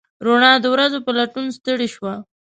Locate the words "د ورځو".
0.61-0.99